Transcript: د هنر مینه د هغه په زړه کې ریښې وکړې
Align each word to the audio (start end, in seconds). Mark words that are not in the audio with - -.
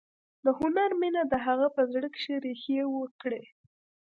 د 0.45 0.47
هنر 0.59 0.89
مینه 1.01 1.21
د 1.31 1.33
هغه 1.45 1.67
په 1.75 1.81
زړه 1.91 2.07
کې 2.17 2.33
ریښې 2.43 2.81
وکړې 2.97 3.41